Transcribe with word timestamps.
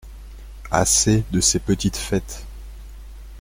Assez 0.71 1.23
de 1.31 1.39
ces 1.41 1.59
petites 1.59 1.95
fêtes! 1.95 2.43